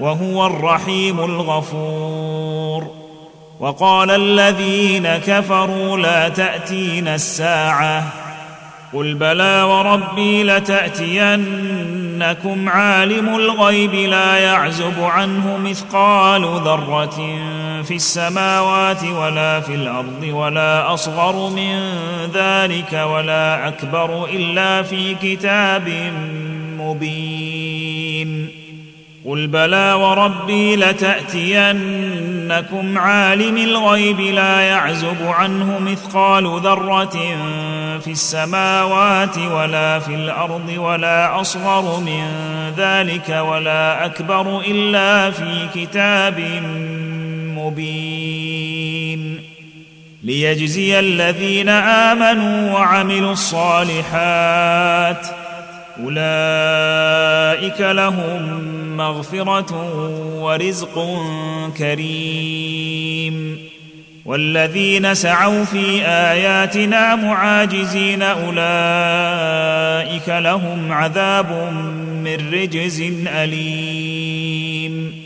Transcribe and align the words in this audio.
وهو 0.00 0.46
الرحيم 0.46 1.20
الغفور. 1.20 2.86
وقال 3.60 4.10
الذين 4.10 5.08
كفروا 5.08 5.98
لا 5.98 6.28
تاتين 6.28 7.08
الساعة. 7.08 8.02
قل 8.92 9.14
بلى 9.14 9.62
وربي 9.62 10.42
لتأتينكم 10.42 11.48
عالم 12.68 13.34
الغيب 13.34 13.94
لا 13.94 14.36
يعزب 14.36 15.02
عنه 15.02 15.56
مثقال 15.56 16.42
ذرة 16.42 17.38
في 17.82 17.94
السماوات 17.94 19.04
ولا 19.04 19.60
في 19.60 19.74
الأرض 19.74 20.22
ولا 20.32 20.94
أصغر 20.94 21.50
من 21.50 21.80
ذلك 22.34 22.92
ولا 22.92 23.68
أكبر 23.68 24.24
إلا 24.24 24.82
في 24.82 25.14
كتاب 25.14 26.12
مبين. 26.78 28.59
قل 29.24 29.46
بلى 29.46 29.92
وربي 29.92 30.76
لتاتينكم 30.76 32.18
عالم 32.98 33.56
الغيب 33.56 34.20
لا 34.20 34.60
يعزب 34.60 35.26
عنه 35.26 35.78
مثقال 35.78 36.60
ذره 36.60 37.18
في 37.98 38.10
السماوات 38.10 39.38
ولا 39.38 39.98
في 39.98 40.14
الأرض 40.14 40.74
ولا 40.76 41.40
اصغر 41.40 42.00
من 42.00 42.24
ذلك 42.76 43.28
ولا 43.28 44.04
اكبر 44.04 44.60
الا 44.60 45.30
في 45.30 45.68
كتاب 45.74 46.40
مبين 47.56 49.40
ليجزي 50.24 50.98
الذين 50.98 51.68
امنوا 51.68 52.72
وعملوا 52.72 53.32
الصالحات 53.32 55.26
أولئك 56.04 57.80
لهم 57.80 58.60
مغفرة 58.96 59.72
ورزق 60.42 61.22
كريم. 61.78 63.58
والذين 64.24 65.14
سعوا 65.14 65.64
في 65.64 66.06
آياتنا 66.06 67.14
معاجزين 67.14 68.22
أولئك 68.22 70.28
لهم 70.28 70.92
عذاب 70.92 71.72
من 72.24 72.52
رجز 72.52 73.00
أليم. 73.26 75.20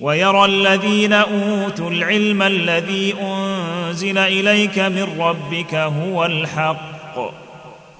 ويرى 0.00 0.44
الذين 0.44 1.12
أوتوا 1.12 1.90
العلم 1.90 2.42
الذي 2.42 3.14
أنزل 3.22 4.18
إليك 4.18 4.78
من 4.78 5.08
ربك 5.18 5.74
هو 5.74 6.26
الحق. 6.26 7.43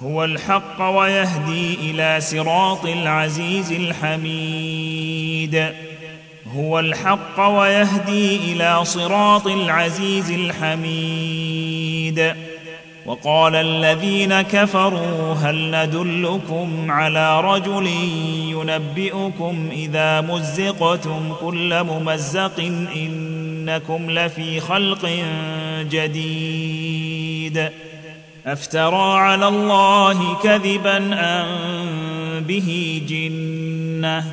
هو 0.03 0.25
الحق 0.25 0.83
ويهدي 0.83 1.91
إلى 1.91 2.21
صراط 2.21 2.85
العزيز 2.85 3.73
الحميد. 3.73 5.65
هو 6.57 6.79
الحق 6.79 7.41
ويهدي 7.41 8.37
إلى 8.37 8.85
صراط 8.85 9.47
العزيز 9.47 10.31
الحميد. 10.31 12.35
وقال 13.07 13.55
الذين 13.55 14.43
كفروا 14.43 15.35
هل 15.35 15.71
ندلكم 15.71 16.91
على 16.91 17.41
رجل 17.41 17.87
ينبئكم 18.51 19.69
إذا 19.73 20.21
مزقتم 20.21 21.35
كل 21.41 21.85
ممزق 21.85 22.61
إنكم 22.97 24.11
لفي 24.11 24.61
خلق 24.61 25.11
جديد. 25.91 27.71
أفترى 28.47 29.19
على 29.19 29.49
الله 29.49 30.37
كذبا 30.43 30.97
أم 30.97 31.47
به 32.41 33.03
جنة؟ 33.09 34.25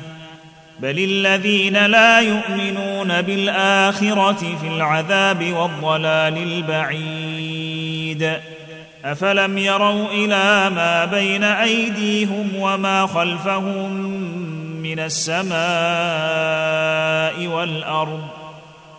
بل 0.80 0.98
الذين 0.98 1.86
لا 1.86 2.20
يؤمنون 2.20 3.22
بالآخرة 3.22 4.56
في 4.60 4.68
العذاب 4.68 5.52
والضلال 5.52 6.38
البعيد. 6.38 8.32
أفلم 9.04 9.58
يروا 9.58 10.06
إلى 10.10 10.70
ما 10.70 11.04
بين 11.04 11.44
أيديهم 11.44 12.50
وما 12.56 13.06
خلفهم 13.06 13.92
من 14.82 14.98
السماء 14.98 15.56
والأرض؟ 17.46 18.41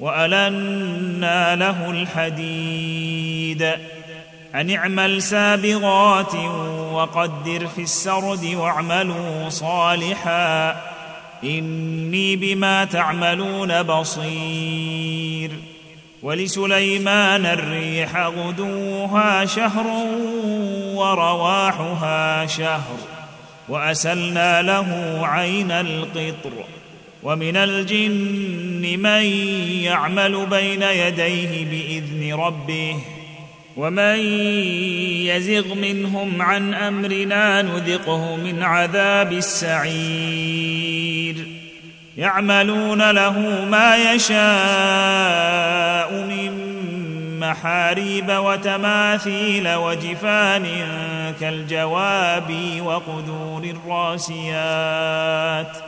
وألنا 0.00 1.56
له 1.56 1.90
الحديد. 1.90 3.62
ان 4.54 4.70
اعمل 4.70 5.22
سابغات 5.22 6.34
وقدر 6.92 7.66
في 7.66 7.82
السرد 7.82 8.44
واعملوا 8.44 9.48
صالحا. 9.48 10.70
إني 11.44 12.36
بما 12.36 12.84
تعملون 12.84 13.82
بصير. 13.82 15.50
ولسليمان 16.22 17.46
الريح 17.46 18.16
غدوها 18.16 19.44
شهر 19.44 19.86
ورواحها 20.94 22.46
شهر. 22.46 22.98
وأسلنا 23.68 24.62
له 24.62 25.20
عين 25.22 25.70
القطر. 25.70 26.52
ومن 27.22 27.56
الجن 27.56 28.98
من 28.98 29.22
يعمل 29.82 30.46
بين 30.46 30.82
يديه 30.82 31.64
بإذن 31.64 32.34
ربه 32.40 32.96
ومن 33.76 34.18
يزغ 35.26 35.74
منهم 35.74 36.42
عن 36.42 36.74
أمرنا 36.74 37.62
نذقه 37.62 38.36
من 38.36 38.62
عذاب 38.62 39.32
السعير. 39.32 41.36
يعملون 42.16 43.10
له 43.10 43.64
ما 43.64 44.14
يشاء 44.14 46.12
من 46.12 46.68
محاريب 47.40 48.28
وتماثيل 48.28 49.74
وجفان 49.74 50.66
كالجواب 51.40 52.80
وقدور 52.84 53.64
الراسيات. 53.64 55.87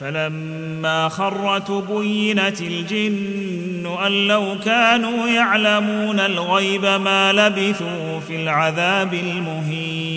فلما 0.00 1.08
خر 1.08 1.58
تبينت 1.58 2.60
الجن 2.60 3.96
أن 4.06 4.26
لو 4.26 4.58
كانوا 4.64 5.28
يعلمون 5.28 6.20
الغيب 6.20 6.84
ما 6.84 7.32
لبثوا 7.32 8.20
في 8.20 8.36
العذاب 8.36 9.14
المهين. 9.14 10.14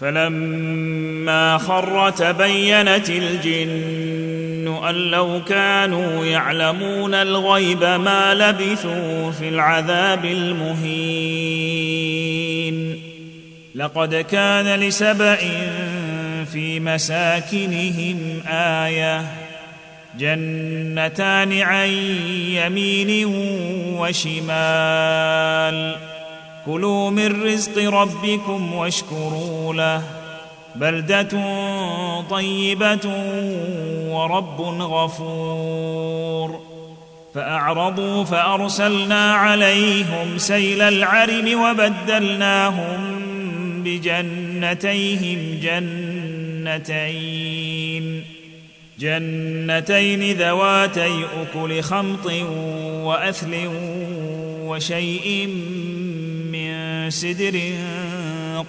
فلما 0.00 1.58
خر 1.58 2.10
تبينت 2.10 3.10
الجن 3.10 4.80
أن 4.88 4.94
لو 4.94 5.40
كانوا 5.48 6.24
يعلمون 6.24 7.14
الغيب 7.14 7.82
ما 7.82 8.34
لبثوا 8.34 9.30
في 9.30 9.48
العذاب 9.48 10.24
المهين. 10.24 11.86
لقد 13.74 14.14
كان 14.14 14.80
لسبا 14.80 15.38
في 16.56 16.80
مساكنهم 16.80 18.42
آية. 18.48 19.24
جنتان 20.18 21.60
عن 21.62 21.88
يمين 22.50 23.26
وشمال. 23.98 25.96
كلوا 26.66 27.10
من 27.10 27.42
رزق 27.42 27.90
ربكم 27.90 28.72
واشكروا 28.74 29.74
له. 29.74 30.02
بلدة 30.76 31.28
طيبة 32.30 33.10
ورب 34.10 34.60
غفور. 34.82 36.60
فأعرضوا 37.34 38.24
فأرسلنا 38.24 39.34
عليهم 39.34 40.38
سيل 40.38 40.82
العرم 40.82 41.60
وبدلناهم 41.62 42.98
بجنتيهم 43.84 45.60
جنتين. 46.66 48.24
جنتين 48.98 50.36
ذواتي 50.36 51.24
أكل 51.42 51.82
خمط 51.82 52.26
وأثل 53.02 53.54
وشيء 54.64 55.46
من 56.52 57.10
سدر 57.10 57.60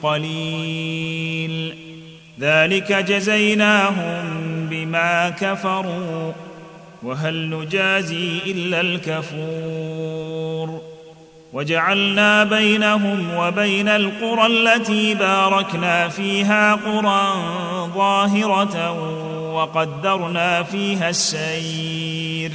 قليل. 0.03 1.73
ذلك 2.39 2.91
جزيناهم 2.91 4.23
بما 4.69 5.29
كفروا 5.29 6.31
وهل 7.03 7.49
نجازي 7.49 8.29
إلا 8.45 8.81
الكفور. 8.81 10.81
وجعلنا 11.53 12.43
بينهم 12.43 13.37
وبين 13.37 13.87
القرى 13.87 14.47
التي 14.47 15.13
باركنا 15.13 16.09
فيها 16.09 16.75
قرى 16.75 17.33
ظاهرة 17.97 18.91
وقدرنا 19.53 20.63
فيها 20.63 21.09
السير. 21.09 22.51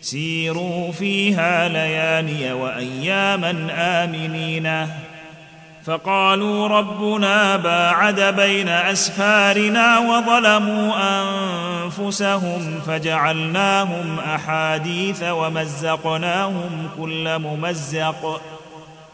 سيروا 0.00 0.92
فيها 0.92 1.68
ليالي 1.68 2.52
وأياما 2.52 3.68
آمنين. 3.70 4.88
فقالوا 5.84 6.68
ربنا 6.68 7.56
باعد 7.56 8.20
بين 8.20 8.68
أسفارنا 8.68 9.98
وظلموا 9.98 10.92
أنفسهم 11.22 12.80
فجعلناهم 12.86 14.18
أحاديث 14.18 15.22
ومزقناهم 15.22 16.88
كل 16.98 17.38
ممزق. 17.38 18.40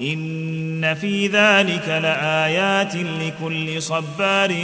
إن 0.01 0.95
في 0.95 1.27
ذلك 1.27 1.89
لآيات 1.89 2.95
لكل 2.97 3.83
صبار 3.83 4.55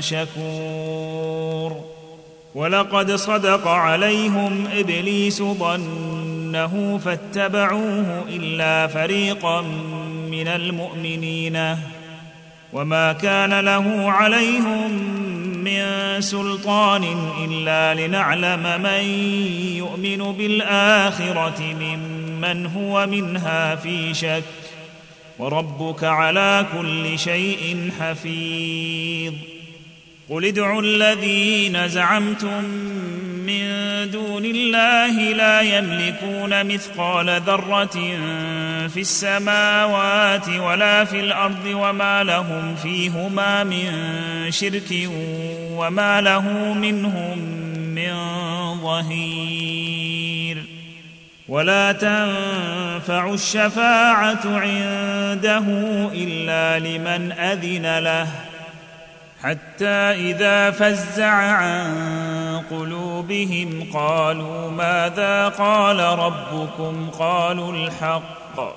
شكور. 0.00 1.76
ولقد 2.54 3.12
صدق 3.12 3.68
عليهم 3.68 4.68
إبليس 4.78 5.42
ظنه 5.42 7.00
فاتبعوه 7.04 8.24
إلا 8.28 8.86
فريقا 8.86 9.60
من 10.30 10.48
المؤمنين. 10.48 11.76
وما 12.72 13.12
كان 13.12 13.60
له 13.60 14.10
عليهم 14.10 14.92
من 15.64 16.20
سلطان 16.20 17.04
إلا 17.44 18.06
لنعلم 18.06 18.82
من 18.82 19.04
يؤمن 19.76 20.32
بالآخرة 20.32 21.62
ممن 21.62 22.31
هو 22.44 23.06
منها 23.06 23.76
في 23.76 24.14
شك 24.14 24.42
وربك 25.38 26.04
على 26.04 26.66
كل 26.78 27.18
شيء 27.18 27.90
حفيظ. 28.00 29.34
قل 30.30 30.44
ادعوا 30.44 30.82
الذين 30.82 31.88
زعمتم 31.88 32.64
من 33.46 33.62
دون 34.10 34.44
الله 34.44 35.32
لا 35.32 35.60
يملكون 35.60 36.66
مثقال 36.66 37.40
ذرة 37.46 37.98
في 38.88 39.00
السماوات 39.00 40.48
ولا 40.48 41.04
في 41.04 41.20
الأرض 41.20 41.66
وما 41.66 42.24
لهم 42.24 42.76
فيهما 42.76 43.64
من 43.64 43.86
شرك 44.50 45.08
وما 45.72 46.20
له 46.20 46.74
منهم 46.74 47.38
من 47.94 48.14
ظهير. 48.82 50.31
ولا 51.52 51.92
تنفع 51.92 53.34
الشفاعة 53.34 54.40
عنده 54.44 55.64
إلا 56.12 56.78
لمن 56.78 57.32
أذن 57.32 57.98
له. 57.98 58.28
حتى 59.42 60.30
إذا 60.30 60.70
فزع 60.70 61.30
عن 61.30 62.62
قلوبهم 62.70 63.86
قالوا 63.94 64.70
ماذا 64.70 65.48
قال 65.48 65.98
ربكم؟ 65.98 67.10
قالوا 67.18 67.72
الحق 67.72 68.74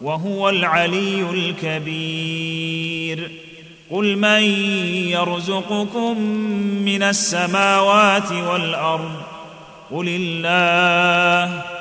وهو 0.00 0.48
العلي 0.48 1.30
الكبير. 1.30 3.30
قل 3.90 4.16
من 4.16 4.42
يرزقكم 5.10 6.20
من 6.84 7.02
السماوات 7.02 8.32
والأرض؟ 8.32 9.12
قل 9.90 10.08
الله. 10.08 11.75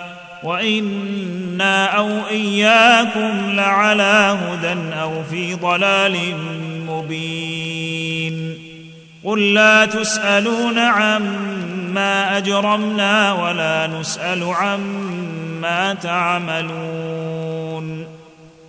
وإنا 0.45 1.85
أو 1.85 2.09
إياكم 2.31 3.51
لعلى 3.51 4.37
هدى 4.41 4.95
أو 5.01 5.23
في 5.23 5.53
ضلال 5.53 6.17
مبين. 6.87 8.57
قل 9.23 9.53
لا 9.53 9.85
تسألون 9.85 10.79
عما 10.79 12.37
أجرمنا 12.37 13.33
ولا 13.33 13.87
نسأل 13.87 14.43
عما 14.43 15.93
تعملون. 15.93 16.85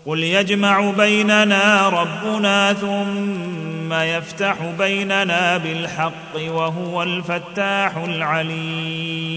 قل 0.07 0.23
يجمع 0.23 0.91
بيننا 0.91 1.89
ربنا 1.89 2.73
ثم 2.73 3.93
يفتح 3.93 4.57
بيننا 4.79 5.57
بالحق 5.57 6.37
وهو 6.37 7.03
الفتاح 7.03 7.97
العليم. 7.97 9.37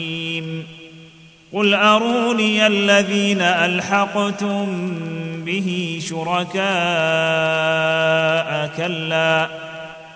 قل 1.54 1.74
اروني 1.74 2.68
الذين 2.68 3.42
الحقتم 3.42 4.66
به 5.46 6.00
شركاء 6.02 6.60
كلا 8.78 9.48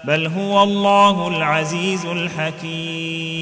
بل 0.03 0.27
هو 0.27 0.63
الله 0.63 1.27
العزيز 1.27 2.05
الحكيم 2.05 3.33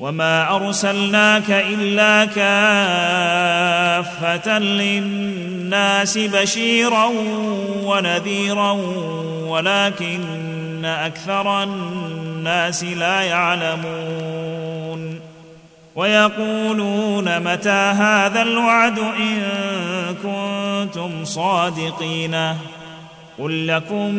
وما 0.00 0.56
ارسلناك 0.56 1.50
الا 1.50 2.24
كافه 2.24 3.28
للناس 4.58 6.18
بشيرا 6.18 7.10
ونذيرا 7.82 8.72
ولكن 9.46 10.84
أكثر 10.84 11.62
الناس 11.62 12.84
لا 12.84 13.22
يعلمون 13.22 14.54
ويقولون 15.96 17.40
متى 17.40 17.70
هذا 17.70 18.42
الوعد 18.42 18.98
إن 18.98 19.42
كنتم 20.22 21.24
صادقين 21.24 22.56
قل 23.38 23.66
لكم 23.66 24.14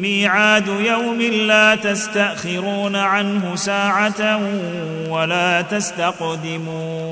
ميعاد 0.00 0.68
يوم 0.68 1.22
لا 1.22 1.74
تستأخرون 1.74 2.96
عنه 2.96 3.56
ساعة 3.56 4.40
ولا 5.08 5.62
تستقدمون 5.62 7.10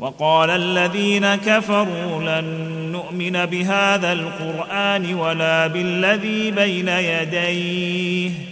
وقال 0.00 0.50
الذين 0.50 1.34
كفروا 1.34 2.22
لن 2.22 2.44
نؤمن 2.92 3.46
بهذا 3.46 4.12
القرآن 4.12 5.14
ولا 5.14 5.66
بالذي 5.66 6.50
بين 6.50 6.88
يديه 6.88 8.51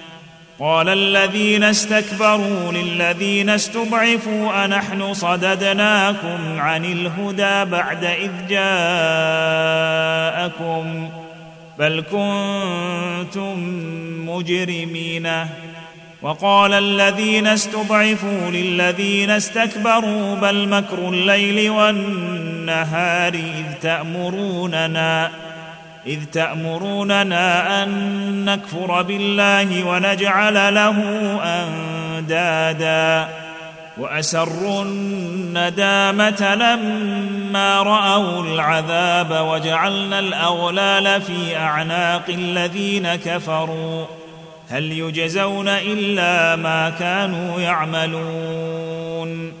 قال 0.61 0.89
الذين 0.89 1.63
استكبروا 1.63 2.71
للذين 2.71 3.49
استضعفوا 3.49 4.65
أنحن 4.65 5.13
صددناكم 5.13 6.59
عن 6.59 6.85
الهدى 6.85 7.71
بعد 7.71 8.03
إذ 8.03 8.31
جاءكم 8.49 8.69
بل 11.79 12.03
كنتم 12.11 13.59
مجرمين. 14.29 15.29
وقال 16.21 16.73
الذين 16.73 17.47
استضعفوا 17.47 18.51
للذين 18.51 19.29
استكبروا 19.29 20.35
بل 20.35 20.69
مكر 20.69 21.09
الليل 21.09 21.69
والنهار 21.69 23.33
إذ 23.33 23.73
تأمروننا. 23.81 25.31
إذ 26.07 26.19
تأمروننا 26.33 27.83
أن 27.83 27.89
نكفر 28.45 29.01
بالله 29.01 29.83
ونجعل 29.83 30.73
له 30.73 30.97
أندادا 31.43 33.29
وأسروا 33.97 34.83
الندامة 34.83 36.55
لما 36.55 37.83
رأوا 37.83 38.43
العذاب 38.43 39.47
وجعلنا 39.47 40.19
الأغلال 40.19 41.21
في 41.21 41.57
أعناق 41.57 42.23
الذين 42.29 43.15
كفروا 43.15 44.05
هل 44.69 44.91
يجزون 44.91 45.67
إلا 45.67 46.55
ما 46.55 46.89
كانوا 46.89 47.61
يعملون 47.61 49.60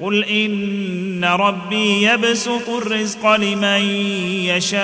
قل 0.00 0.24
إن 0.24 1.24
ربي 1.24 2.02
يبسط 2.02 2.68
الرزق 2.68 3.26
لمن 3.26 3.82
يشاء 4.44 4.78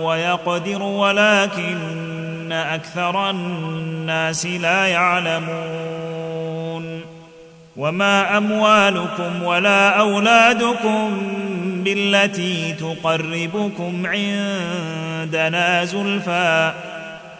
ويقدر 0.00 0.82
ولكن 0.82 2.52
أكثر 2.52 3.30
الناس 3.30 4.46
لا 4.46 4.86
يعلمون. 4.86 5.52
وما 7.76 8.38
أموالكم 8.38 9.42
ولا 9.42 9.88
أولادكم 9.88 11.22
بالتي 11.84 12.72
تقربكم 12.72 14.06
عندنا 14.06 15.84
زلفى. 15.84 16.72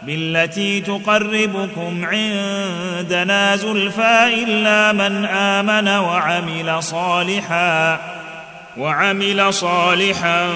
بالتي 0.05 0.81
تقربكم 0.81 2.05
عندنا 2.05 3.55
زلفى 3.55 4.43
إلا 4.43 4.91
من 4.91 5.25
آمن 5.25 5.87
وعمل 5.87 6.83
صالحا 6.83 7.99
وعمل 8.77 9.53
صالحا 9.53 10.47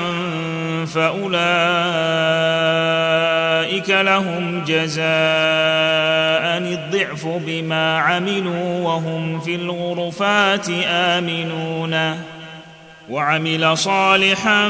فأولئك 0.86 1.40
لهم 3.90 4.64
جزاء 4.68 5.08
الضعف 6.58 7.28
بما 7.28 8.00
عملوا 8.00 8.80
وهم 8.84 9.40
في 9.40 9.56
الغرفات 9.56 10.70
آمنون. 10.88 12.18
وعمل 13.10 13.78
صالحا 13.78 14.70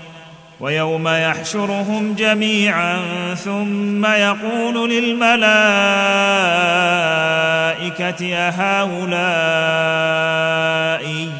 ويوم 0.61 1.07
يحشرهم 1.07 2.13
جميعا 2.13 2.99
ثم 3.35 4.05
يقول 4.05 4.89
للملائكة 4.89 5.41
أهؤلاء 8.35 9.11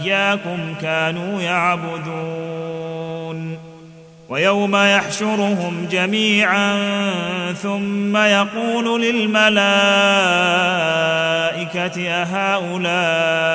إياكم 0.06 0.76
كانوا 0.82 1.42
يعبدون 1.42 2.52
ويوم 4.30 4.76
يحشرهم 4.76 5.88
جميعا 5.92 6.74
ثم 7.54 8.18
يقول 8.18 9.02
للملائكة 9.02 9.62
أهؤلاء 12.10 13.52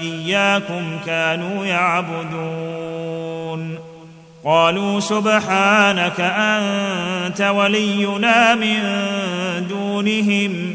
إياكم 0.00 0.98
كانوا 1.06 1.66
يعبدون 1.66 2.98
قالوا 4.44 5.00
سبحانك 5.00 6.20
أنت 6.20 7.40
ولينا 7.40 8.54
من 8.54 8.80
دونهم 9.68 10.74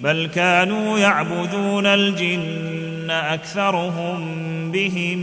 بل 0.00 0.28
كانوا 0.34 0.98
يعبدون 0.98 1.86
الجن 1.86 3.10
أكثرهم 3.10 4.20
بهم 4.72 5.18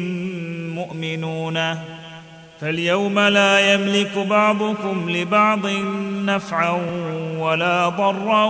مؤمنون. 0.75 1.75
فاليوم 2.61 3.19
لا 3.19 3.73
يملك 3.73 4.17
بعضكم 4.17 5.09
لبعض 5.09 5.67
نفعا 6.25 6.79
ولا 7.39 7.89
ضرا 7.89 8.45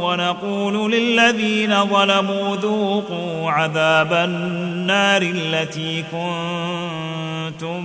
ونقول 0.00 0.92
للذين 0.92 1.84
ظلموا 1.84 2.56
ذوقوا 2.56 3.50
عذاب 3.50 4.12
النار 4.12 5.22
التي 5.22 6.04
كنتم 6.12 7.84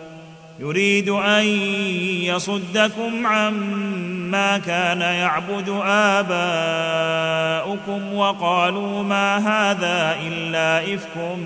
يريد 0.61 1.09
أن 1.09 1.43
يصدكم 2.23 3.27
عما 3.27 4.57
كان 4.57 5.01
يعبد 5.01 5.81
آباؤكم 5.85 6.41
وقالوا 8.13 9.03
ما 9.03 9.37
هذا 9.37 10.15
إلا 10.27 10.93
إفك 10.93 11.37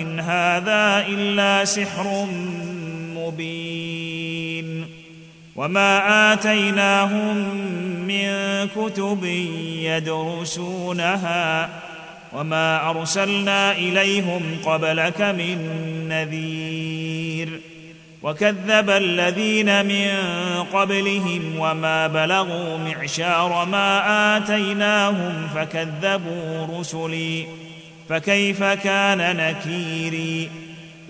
إن 0.00 0.20
هذا 0.20 1.04
إلا 1.08 1.64
سحر 1.64 2.26
مبين. 3.16 4.86
وما 5.56 6.32
آتيناهم 6.32 7.64
من 8.06 8.28
كتب 8.68 9.24
يدرسونها 9.84 11.68
وما 12.32 12.90
أرسلنا 12.90 13.72
إليهم 13.72 14.42
قبلك 14.64 15.20
من 15.20 15.58
نذير 16.08 17.60
وكذب 18.22 18.90
الذين 18.90 19.86
من 19.86 20.08
قبلهم 20.72 21.58
وما 21.58 22.06
بلغوا 22.06 22.78
معشار 22.78 23.64
ما 23.64 24.36
آتيناهم 24.36 25.48
فكذبوا 25.54 26.78
رسلي 26.78 27.46
فكيف 28.08 28.62
كان 28.62 29.36
نكيري 29.36 30.50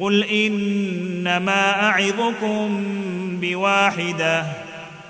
قل 0.01 0.25
إنما 0.25 1.83
أعظكم 1.83 2.85
بواحدة 3.41 4.45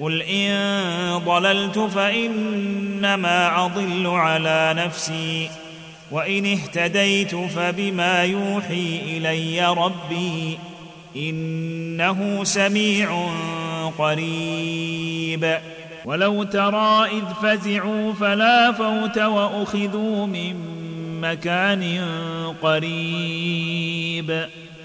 قل 0.00 0.22
ان 0.22 1.18
ضللت 1.26 1.78
فانما 1.78 3.64
اضل 3.64 4.06
على 4.06 4.74
نفسي 4.76 5.50
وان 6.10 6.46
اهتديت 6.46 7.34
فبما 7.34 8.24
يوحي 8.24 9.00
الي 9.06 9.74
ربي 9.74 10.58
انه 11.16 12.44
سميع 12.44 13.28
قريب 13.98 15.58
ولو 16.04 16.42
ترى 16.42 17.06
اذ 17.06 17.34
فزعوا 17.42 18.12
فلا 18.12 18.72
فوت 18.72 19.18
واخذوا 19.18 20.26
من 20.26 20.56
مكان 21.20 22.04
قريب 22.62 24.46